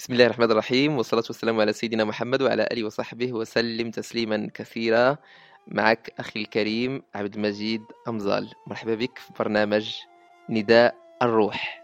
[0.00, 5.16] بسم الله الرحمن الرحيم والصلاة والسلام على سيدنا محمد وعلى آله وصحبه وسلم تسليما كثيرا.
[5.66, 8.50] معك أخي الكريم عبد المجيد أمزال.
[8.66, 9.94] مرحبا بك في برنامج
[10.50, 11.79] نداء الروح.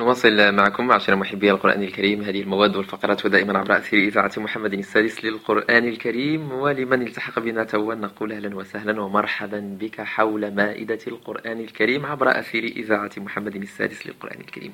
[0.00, 2.22] نواصل معكم عشر محبي القرآن الكريم.
[2.22, 6.52] هذه المواد والفقرات ودائما عبر أثير إذاعة محمد السادس للقرآن الكريم.
[6.52, 12.64] ولمن التحق بنا توا نقول أهلا وسهلا ومرحبا بك حول مائدة القرآن الكريم عبر أثير
[12.64, 14.72] إذاعة محمد السادس للقرآن الكريم.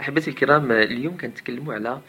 [0.00, 2.00] أحبتي الكرام اليوم كنتكلموا على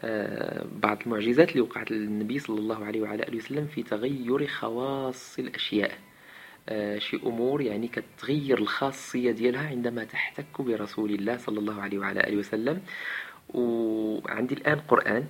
[0.00, 5.38] آه، بعض المعجزات اللي وقعت للنبي صلى الله عليه وعلى آله وسلم في تغير خواص
[5.38, 6.07] الأشياء.
[6.98, 12.36] شي أمور يعني كتغير الخاصية ديالها عندما تحتك برسول الله صلى الله عليه وعلى آله
[12.36, 12.80] وسلم.
[13.54, 15.24] وعندي الآن قرآن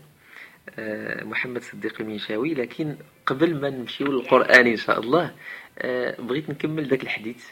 [0.79, 2.55] آه، محمد صديق المنشاوي.
[2.55, 5.35] لكن قبل ما نمشيو للقرآن إن شاء الله
[5.79, 7.47] آه، بغيت نكمل ذاك الحديث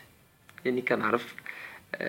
[0.64, 1.34] لأني كنعرف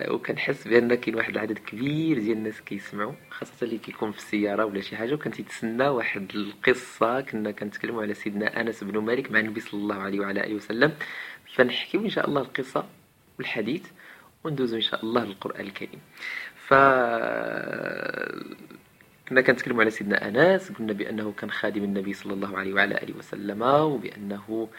[0.10, 4.82] وكنحس بأن كاين واحد العدد كبير ديال الناس كيسمعوا خاصة اللي كيكون في السيارة ولا
[4.82, 5.14] شي حاجة.
[5.14, 9.96] وكان تيتسنى واحد القصة كنا كنتكلموا على سيدنا أنس بن مالك مع النبي صلى الله
[9.96, 10.92] عليه وعلى آله وسلم.
[11.58, 12.86] فنحكيو إن شاء الله القصة
[13.38, 13.86] والحديث
[14.44, 16.00] وندوزو إن شاء الله للقرآن الكريم.
[16.68, 16.74] ف
[19.30, 23.18] كنا كنتكلموا على سيدنا أنس قلنا بأنه كان خادم النبي صلى الله عليه وعلى آله
[23.18, 24.70] وسلم وبأنه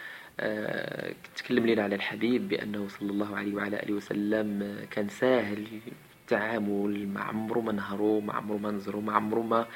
[0.40, 5.66] آه، تكلم لنا على الحبيب بأنه صلى الله عليه وعلى آله وسلم كان ساهل
[6.22, 9.66] التعامل ما عمرو ما نهرو ما عمرو ما نزرو ما عمرو ما آه،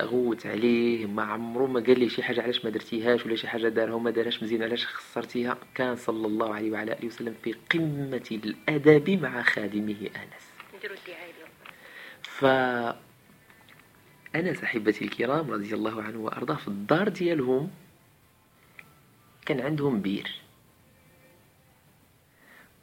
[0.00, 3.68] غوت عليه ما عمرو ما قال لي شي حاجة علاش ما درتيهاش ولا شي حاجة
[3.68, 8.26] دارها وما دارهاش مزيان علاش خسرتيها؟ كان صلى الله عليه وعلى آله وسلم في قمة
[8.44, 10.46] الأدب مع خادمه أنس.
[12.22, 12.44] ف
[14.34, 17.70] أنا صاحبتي الكرام رضي الله عنه وأرضاه في الدار ديالهم
[19.46, 20.40] كان عندهم بير.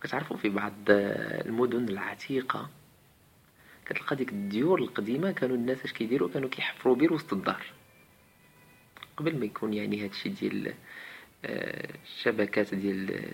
[0.01, 2.69] كتعرفوا في بعض المدن العتيقة
[3.85, 7.65] كتلقى ديك الديور القديمة كانوا الناس اش كيديروا؟ كانوا كيحفروا بير وسط الدار.
[9.17, 10.73] قبل ما يكون يعني هادشي ديال
[11.45, 13.29] الشبكات آه، ديال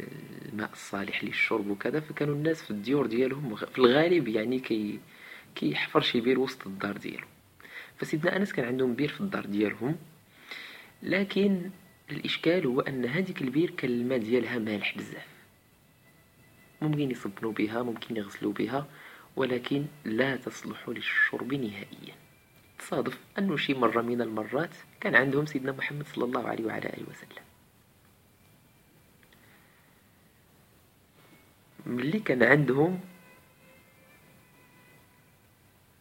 [0.46, 5.00] الماء الصالح للشرب وكذا فكانوا الناس في الديور ديالهم في الغالب يعني كي
[5.56, 7.28] كيحفر شي بير وسط الدار ديالو
[7.98, 9.96] فسيدنا أنس كان عندهم بير في الدار ديالهم
[11.04, 11.70] لكن
[12.12, 15.28] الإشكال هو أن هذيك البير كان الماء ديالها مالح بزاف.
[16.81, 18.88] ممكن يصبنوا بها ممكن يغسلوا بها
[19.36, 22.16] ولكن لا تصلح للشرب نهائيا.
[22.80, 27.06] تصادف أنه شي مرة من المرات كان عندهم سيدنا محمد صلى الله عليه وعلى آله
[27.10, 27.44] وسلم.
[31.86, 33.00] ملي كان عندهم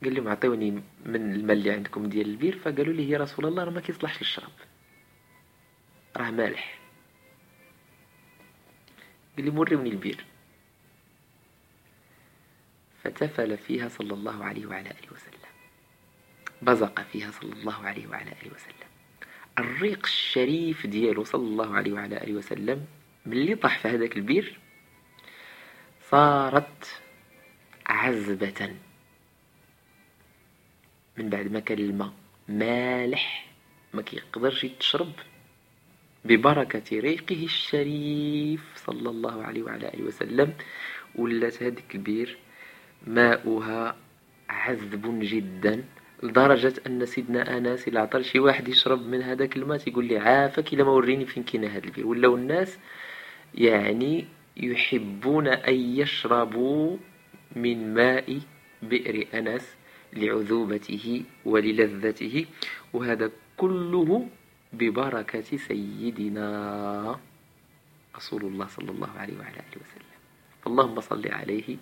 [0.05, 0.71] قال لهم عطيوني
[1.07, 2.59] من الماء اللي عندكم ديال البير.
[2.59, 4.53] فقالوا لي يا رسول الله راه ما كيصلحش للشرب
[6.17, 6.79] راه مالح.
[9.37, 10.25] قال لي مريوني البير.
[13.09, 15.51] فتفل فيها صلى الله عليه وعلى آله وسلم.
[16.63, 18.89] بزق فيها صلى الله عليه وعلى آله وسلم.
[19.59, 22.87] الريق الشريف ديالو صلى الله عليه وعلى آله وسلم
[23.27, 24.59] ملي طاح في هذاك البير
[26.11, 27.01] صارت
[27.87, 28.77] عزبة.
[31.19, 32.13] من بعد ما كان الماء
[32.49, 33.47] مالح
[33.95, 35.13] ما كيقدرش يتشرب
[36.25, 40.55] ببركة ريقه الشريف صلى الله عليه وعلى آله وسلم
[41.15, 42.39] ولات هذيك البير
[43.07, 43.97] ماؤها
[44.49, 45.85] عذب جدا
[46.23, 50.73] لدرجة أن سيدنا أنس إلا عطى شي واحد يشرب من هذاك الماء تيقول لي عافاك
[50.73, 52.07] إلا ما وريني فين كاين هذا البير.
[52.07, 52.79] ولاو الناس
[53.55, 54.27] يعني
[54.57, 56.97] يحبون أن يشربوا
[57.57, 58.41] من ماء
[58.83, 59.77] بئر أنس
[60.13, 62.47] لعذوبته وللذته
[62.93, 64.29] وهذا كله
[64.73, 66.49] ببركة سيدنا
[68.17, 70.19] رسول الله صلى الله عليه وعلى آله وسلم.
[70.67, 71.77] اللهم صل عليه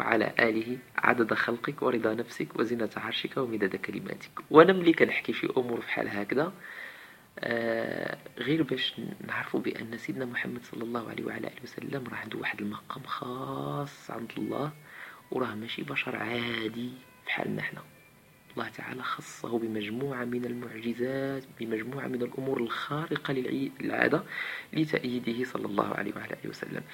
[0.00, 4.30] وعلى آله عدد خلقك ورضا نفسك وزنة عرشك ومداد كلماتك.
[4.50, 6.52] وأنا ملي كنحكي في أمور بحال هكذا.
[7.38, 8.94] آه غير باش
[9.26, 14.10] نعرفوا بأن سيدنا محمد صلى الله عليه وعلى آله وسلم راه عنده واحد المقام خاص
[14.10, 14.72] عند الله
[15.30, 16.90] وراه ماشي بشر عادي
[17.26, 17.82] بحالنا حنا.
[18.52, 24.22] الله تعالى خصه بمجموعة من المعجزات بمجموعة من الأمور الخارقة للعادة
[24.72, 26.82] لتأييده صلى الله عليه وعلى آله وسلم.